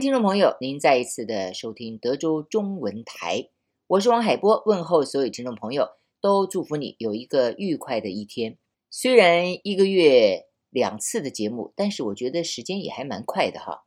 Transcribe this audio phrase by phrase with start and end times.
[0.00, 3.48] 听众朋友，您再一次的收听德州中文台，
[3.86, 5.88] 我是王海波，问候所有听众朋友，
[6.20, 8.58] 都祝福你有一个愉快的一天。
[8.90, 13.84] 虽然一个月两次的节目，但是我觉得时间也还蛮快的哈。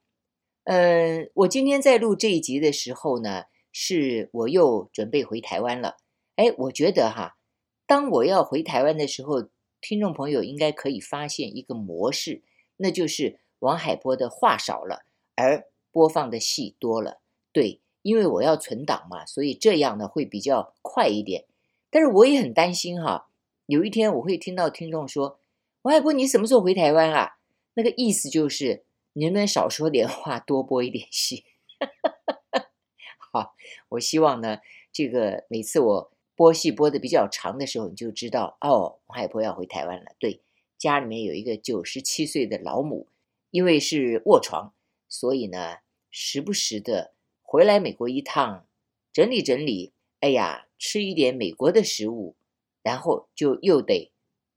[0.64, 5.98] 嗯，我今天在录这一集的时候呢，是我又准备回台湾了。
[6.38, 7.38] 哎，我觉得哈，
[7.86, 9.48] 当我要回台湾的时候，
[9.80, 12.42] 听众朋友应该可以发现一个模式，
[12.78, 15.04] 那就是王海波的话少了，
[15.36, 17.20] 而播放的戏多了，
[17.52, 21.46] 对，因为我要存档嘛，所以这样呢会比较快一点。
[21.90, 23.30] 但是我也很担心哈，
[23.66, 25.40] 有一天我会听到听众说
[25.84, 27.38] ：“王海波，你什么时候回台湾啊？”
[27.76, 31.46] 那个意思就是，你能不能少说点话，多播一点戏？
[33.18, 33.56] 好，
[33.90, 34.60] 我希望呢，
[34.92, 40.12] 这个每次我播戏播的比较长的时候，你就知道哦，王海波要回台湾了。
[40.20, 40.42] 对，
[40.78, 43.08] 家里面有一个九十七岁的老母，
[43.50, 44.74] 因为是卧床。
[45.10, 45.78] 所以呢，
[46.12, 48.68] 时不时的回来美国一趟，
[49.12, 52.36] 整理整理，哎呀，吃一点美国的食物，
[52.84, 54.12] 然后就又得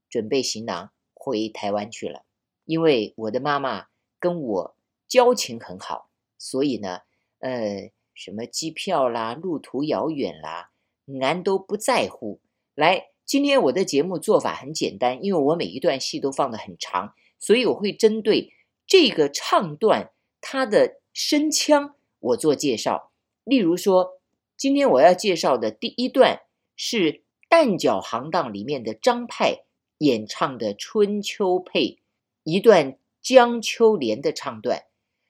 [0.07, 2.23] 准备行囊回台湾去了。
[2.65, 3.87] 因为我的妈妈
[4.19, 4.75] 跟我
[5.07, 6.99] 交情很好，所以呢，
[7.39, 10.71] 呃，什么机票啦、路途遥远啦，
[11.19, 12.39] 俺都不在乎。
[12.75, 18.53] 来，今天我的节目做法很简单，因为我每一段戏都放得很长，所以我会针对
[18.85, 20.11] 这个唱段。
[20.45, 23.11] 他的声腔，我做介绍。
[23.45, 24.19] 例如说，
[24.57, 26.41] 今天我要介绍的第一段
[26.75, 26.97] 是
[27.49, 29.63] 《旦角行当》里面的张派
[29.99, 31.99] 演唱的春秋配，
[32.43, 34.83] 一段江秋莲的唱段。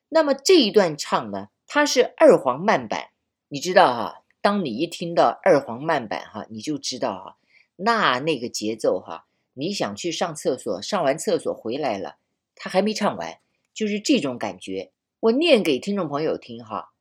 [0.09, 3.11] 那么这一段唱呢，它是二黄慢板。
[3.49, 7.37] 你知道哈，当你一听到二黄慢板哈，你就知道哈，
[7.75, 12.17] 那那个节奏哈，你想去上厕所，上完厕所回来了，
[12.55, 13.37] 他还没唱完，
[13.75, 14.89] 就是这种感觉。
[15.23, 16.91] 我念给听众朋友听哈，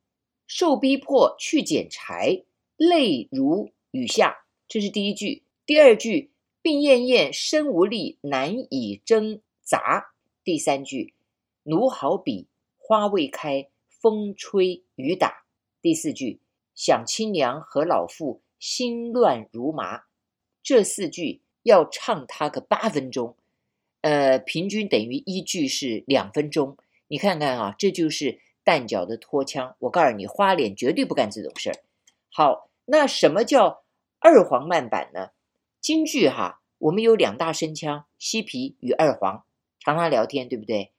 [0.47, 2.45] 受逼迫去捡柴，
[2.77, 5.43] 泪如雨下，这是第一句。
[5.65, 10.13] 第二句，病恹恹身无力，难以挣扎。
[10.41, 11.13] 第三句，
[11.63, 12.47] 奴好比
[12.77, 15.43] 花未开，风吹雨打。
[15.81, 16.39] 第四句，
[16.73, 20.03] 想亲娘和老父，心乱如麻。
[20.63, 23.35] 这四句要唱它个八分钟，
[23.99, 26.77] 呃，平均等于一句是两分钟。
[27.13, 29.75] 你看看啊，这就是旦角的拖腔。
[29.81, 31.75] 我告诉你，花脸绝对不干这种事儿。
[32.31, 33.83] 好，那什么叫
[34.19, 35.27] 二黄慢板呢？
[35.79, 39.45] 京剧哈，我们有两大声腔，西皮与二黄。
[39.79, 40.91] 常常聊天，对不对？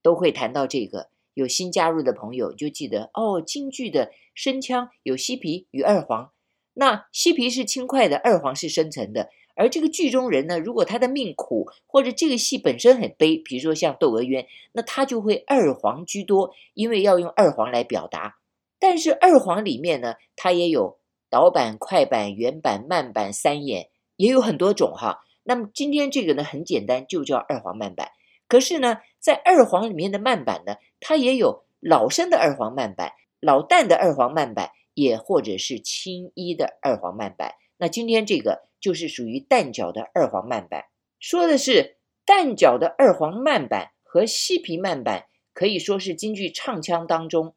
[0.00, 1.10] 都会谈到这个。
[1.34, 6.32] 有新加入的朋友就记得哦，京剧的声腔有西皮与二黄。
[6.72, 9.28] 那西皮是轻快的，二黄是深沉的。
[9.58, 18.38] 而这个剧中人呢，如果他的命苦，或者这个戏本身很悲，比如说像《窦娥冤》，那他就会二黄居多，因为要用二黄来表达。
[18.78, 20.98] 但是二黄里面呢，它也有
[21.28, 25.24] 导板、快板、原板、慢板、三演，也有很多种哈。
[25.42, 28.12] 那么今天这个呢，很简单，就叫二黄慢板。
[28.46, 37.54] 可是呢，在二黄里面的慢板呢，它也有老生的二黄慢板、老旦的二黄慢板，也或者是青衣的二黄慢板。
[37.78, 38.68] 那今天这个。
[38.80, 40.84] 就是属于旦角的二黄慢板，
[41.18, 47.56] 说的是旦角的二黄慢板和西皮慢板，可以说是京剧唱腔当中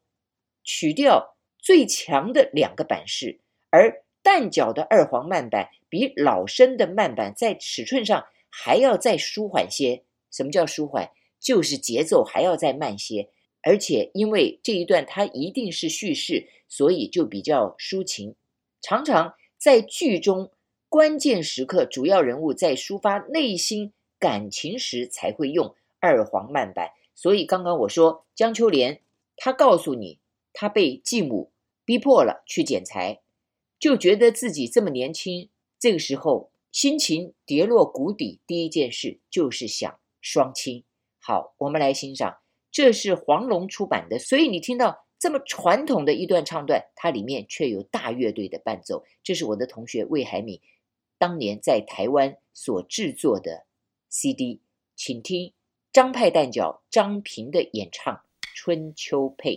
[0.64, 3.38] 曲调最强的两个板式。
[3.70, 10.02] 而旦角的二黄慢板比老生的慢板在尺寸上还要再舒缓些。
[10.32, 11.12] 什么叫舒缓？
[11.38, 13.30] 就是节奏还要再慢些。
[13.62, 18.34] 而且因为这一段它一定是叙事，所以就比较抒情，
[18.80, 20.50] 常常在剧中。
[20.88, 26.90] 关键时刻，主要人物在抒发内心感情时才会用二黄慢板。
[27.14, 29.00] 所以刚刚我说江秋莲，
[29.36, 30.18] 她告诉你，
[30.52, 31.52] 她被继母
[31.84, 33.20] 逼迫了去捡柴，
[33.78, 35.48] 就觉得自己这么年轻，
[35.78, 40.84] 这个时候心情跌落谷底，第一件事就是想双亲。
[41.20, 42.38] 好，我们来欣赏，
[42.70, 49.04] 这是黄龙出版的，所以你听到这么传统的一段唱段，它里面却有大乐队的伴奏。
[49.22, 50.60] 这是我的同学魏海敏。
[51.16, 53.64] 当年在台湾所制作的
[54.08, 54.60] CD，
[54.96, 55.52] 请听
[55.92, 58.12] 张派旦角张平的演唱
[58.52, 59.54] 《春秋配》。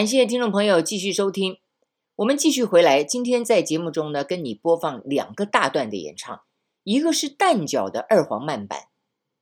[0.00, 1.58] 感谢听众朋友继续收听，
[2.16, 3.04] 我们继续回来。
[3.04, 6.40] 今天在节目中呢，跟你播放两个大段的演唱，
[6.84, 8.84] 一个是旦角的二黄慢板，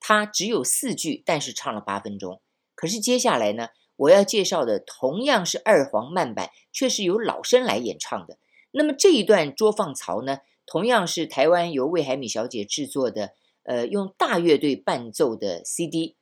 [0.00, 2.42] 它只有四句，但是唱了八分钟。
[2.74, 8.38] 可是接下来呢，我要介绍的同样是二黄慢板，却是由老生来演唱的。
[8.72, 13.30] 那么这一段捉放曹呢，同样是台湾由魏海敏小姐制作的，
[13.62, 16.16] 呃，用大乐队伴奏的 CD，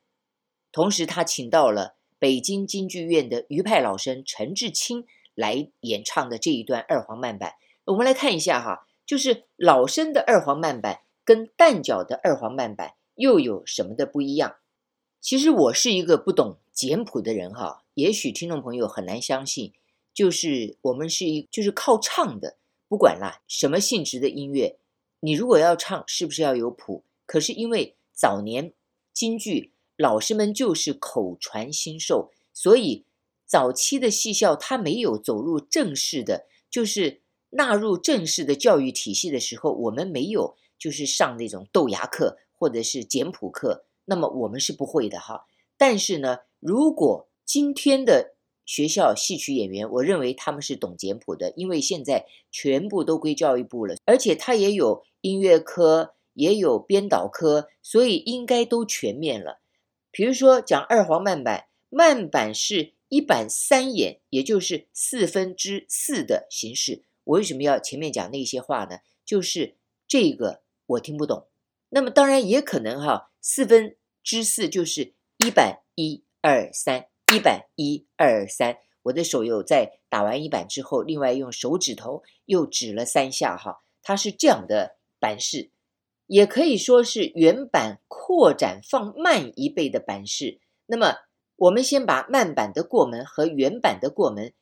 [0.71, 1.96] 同时他请到了。
[2.19, 5.05] 北京京剧院的余派老生陈志清
[5.35, 7.53] 来演唱的这一段二黄慢板，
[7.85, 14.55] 我们来看一下哈，就是老生的二黄慢板跟旦角的二黄慢板又有什么的不一样？
[15.21, 19.73] 其实我是一个不懂简谱的人哈，也许听众朋友很难相信，
[20.13, 22.57] 就是我们是一就是靠唱的，
[22.87, 24.79] 不管啦什么性质的音乐，
[25.19, 27.03] 你如果要唱，是不是要有谱？
[27.27, 28.73] 可是因为早年
[29.13, 29.73] 京剧。
[29.97, 33.03] 老师们就是口传心授，所以
[33.45, 45.45] 早期的戏校他没有走入正式的，就是纳入正式的教育体系的时候，我们没有就是上那种豆芽课或者是简谱课，那么我们是不会的哈。
[45.77, 48.35] 但是呢，如果今天的
[48.65, 59.61] 学校戏曲演员，我认为他们是懂简谱的，因为现在全部都归教育部了，而且他也有音乐科，也有编导科，所以应该都全面了。
[60.17, 67.03] 比如说讲二黄慢板，慢板是一板三眼，也就是四分之四的形式。
[67.23, 69.01] 我为什么要前面讲那些话呢？
[69.23, 69.75] 就是
[70.07, 71.45] 这个我听不懂。
[71.89, 78.79] 那么当然也可能哈，四分之四就是一板一二三，一板一二三。
[79.03, 85.69] 我的手有在打完一板之后，另外用手指头又指了三下哈，它是这样的板式。
[86.27, 90.59] 也可以说是原版扩展放慢一倍的版式。
[90.85, 91.15] 那么，
[91.55, 94.53] 我们先把慢板的过门和原版的过门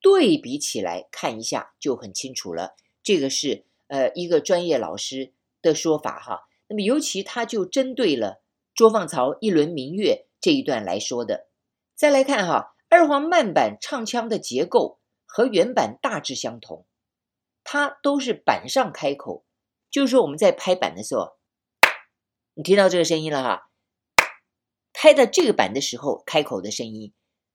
[0.00, 2.74] 对比起来看一下，就很清楚了。
[3.02, 5.32] 这个是呃一个专业老师
[5.62, 6.42] 的说法哈。
[6.68, 8.42] 那么，尤其他就针对了
[8.74, 11.46] 捉放曹一轮明月这一段来说的。
[11.94, 16.84] 再来看哈，二黄慢板唱腔的结构和原版大致相同，
[17.64, 19.45] 它都是板上开口。
[19.96, 21.38] 就是说，我们在拍板的时候，
[22.52, 23.70] 你听到这个声音了哈？
[24.92, 27.14] 拍到这个板的时候，开口的声音，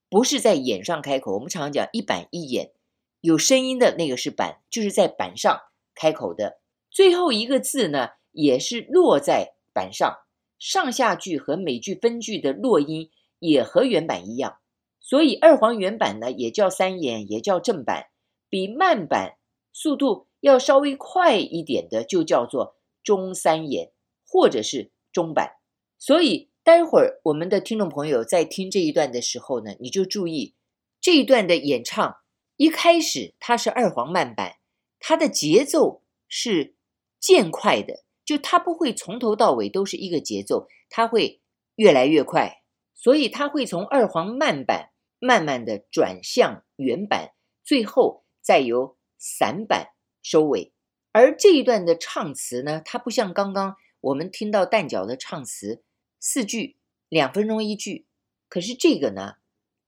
[0.09, 1.35] 不是在眼上开口。
[1.35, 2.71] 我们常常讲一板一眼，
[3.19, 5.55] 有声音的那个是板，就是在板上
[5.93, 6.59] 开口的。
[6.89, 10.11] 最后一个字呢，也是落在板上。
[10.57, 14.57] 上下句和每句分句的落音也和原版一样，
[14.99, 18.07] 所以二黄原版呢，也叫三眼，也叫正板，
[18.49, 19.37] 比慢板
[19.71, 20.27] 速度。
[20.41, 23.93] 要稍微快一点的，就叫做中三眼，
[24.27, 25.57] 或者是中板。
[25.97, 30.55] 所以待会儿我们的听众朋友在听这一段的时候呢，你就注意
[30.99, 32.17] 这一段的演唱，
[32.57, 34.57] 一开始它是二黄慢板，
[34.99, 36.75] 它的节奏是
[37.19, 41.41] 渐快的，就它不会从头到尾都是一个节奏，它会
[41.75, 42.61] 越来越快，
[42.93, 47.33] 所以它会从二黄慢板慢慢的转向原板，
[47.63, 49.89] 最后再由散板。
[50.21, 50.71] 收尾，
[51.11, 55.83] 而这一段的唱词呢，它不像刚刚我们听到旦角的唱词，
[56.19, 56.77] 四句
[57.09, 58.05] 两分钟一句，
[58.47, 59.35] 可是这个呢，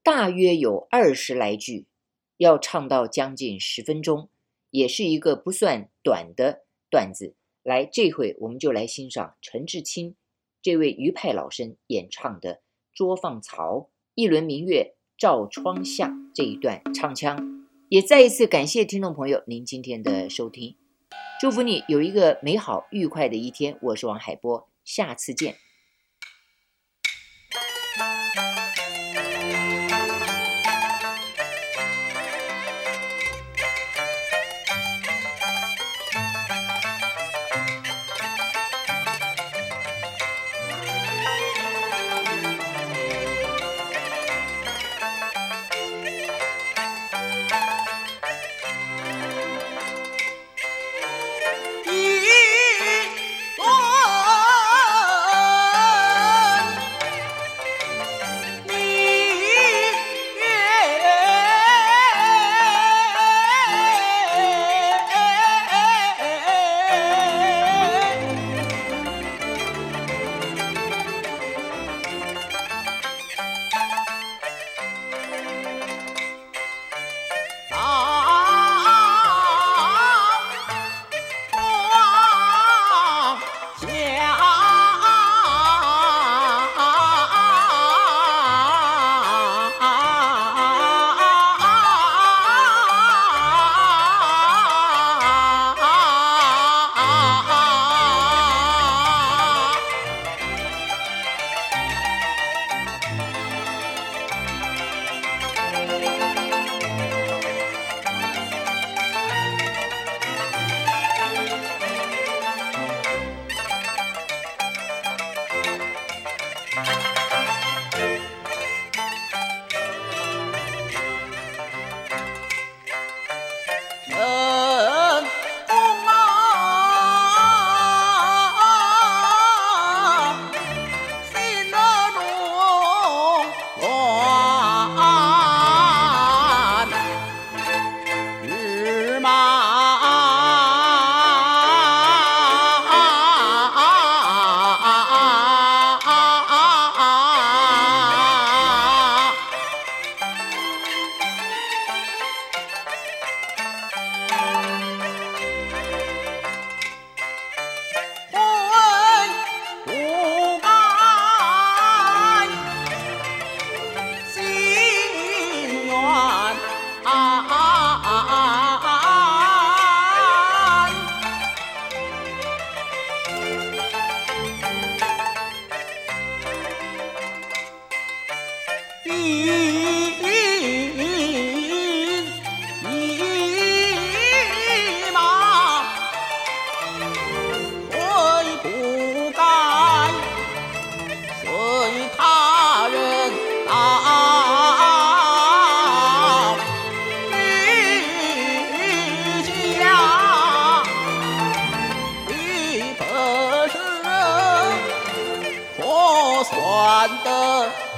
[0.02, 1.88] 大约有二十来句，
[2.38, 4.30] 要唱到将近十分钟，
[4.70, 7.36] 也是一个不算短的段子。
[7.64, 10.16] 来，这回我们就来欣赏陈志清
[10.62, 12.56] 这位余派老生演唱的
[12.94, 17.63] 《捉放曹一轮明月照窗下》这一段唱腔。
[17.94, 20.76] 也再一次感谢听众朋友您今天的收听，
[21.40, 23.78] 祝福你有一个美好愉快的一天。
[23.84, 25.63] 我是王海波，下次见。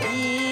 [0.04, 0.45] ಈ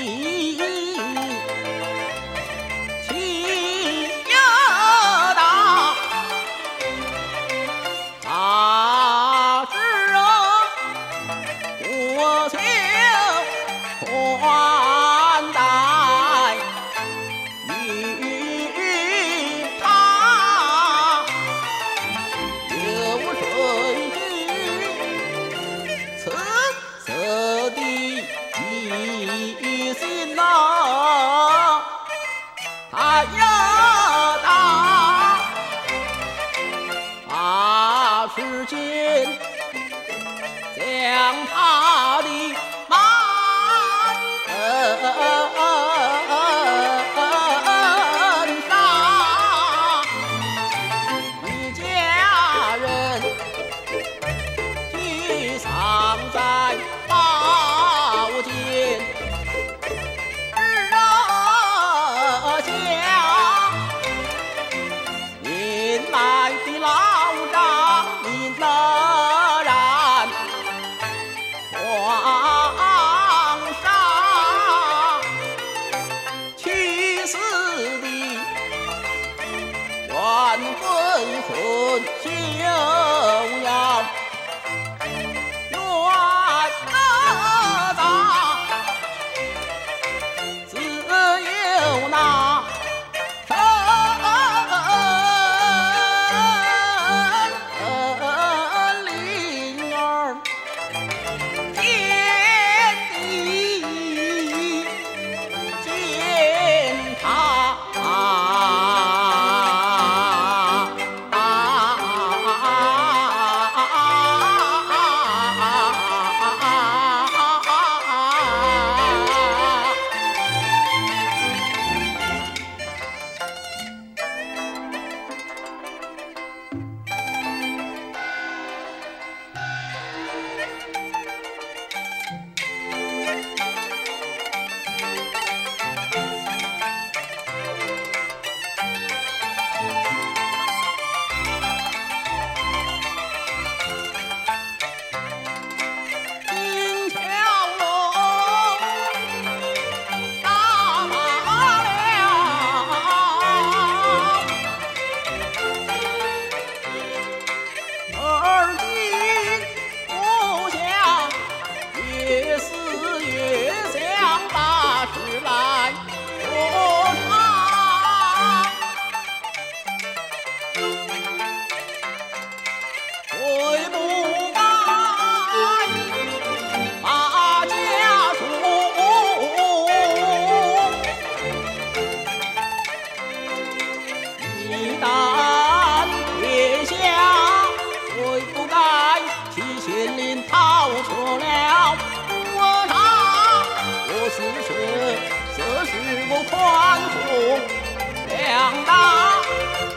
[198.53, 199.41] 两大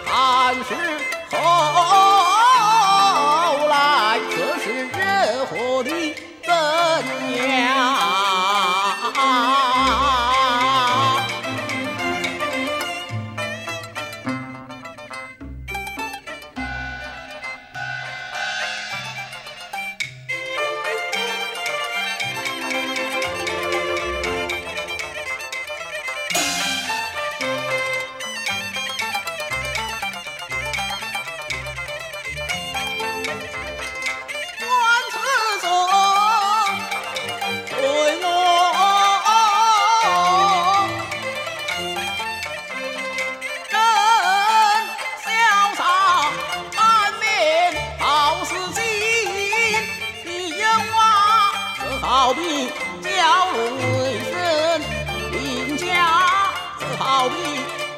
[0.06, 1.05] 汉室。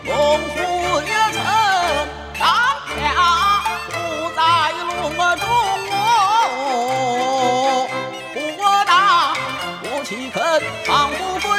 [0.05, 0.57] 龙虎
[1.03, 1.43] 一争
[2.35, 2.41] 上
[2.89, 3.05] 下
[3.91, 3.95] 都
[4.35, 4.41] 在
[4.73, 5.45] 笼中
[8.57, 8.59] 我
[9.83, 10.39] 我岂肯
[11.41, 11.58] 归